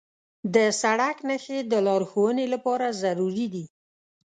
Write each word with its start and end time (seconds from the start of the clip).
د 0.53 0.55
سړک 0.81 1.17
نښې 1.27 1.59
د 1.71 1.73
لارښوونې 1.85 2.45
لپاره 2.53 2.85
ضروري 3.01 3.47
دي. 3.53 3.65